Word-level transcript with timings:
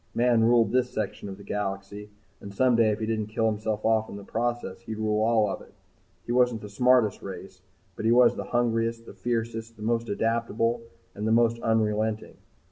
Man 0.15 0.43
ruled 0.43 0.71
this 0.71 0.89
section 0.89 1.29
of 1.29 1.37
the 1.37 1.43
galaxy, 1.43 2.09
and 2.39 2.51
someday 2.51 2.89
if 2.89 2.99
he 3.01 3.05
didn't 3.05 3.27
kill 3.27 3.45
himself 3.45 3.85
off 3.85 4.09
in 4.09 4.15
the 4.15 4.23
process 4.23 4.81
he'd 4.81 4.97
rule 4.97 5.21
all 5.21 5.47
of 5.47 5.61
it. 5.61 5.75
He 6.25 6.31
wasn't 6.31 6.61
the 6.61 6.69
smartest 6.69 7.21
race 7.21 7.61
but 7.95 8.05
he 8.05 8.11
was 8.11 8.35
the 8.35 8.45
hungriest, 8.45 9.05
the 9.05 9.13
fiercest, 9.13 9.75
the 9.75 9.83
most 9.83 10.09
adaptable, 10.09 10.81
and 11.13 11.27
the 11.27 11.31
most 11.31 11.59
unrelenting. 11.59 12.37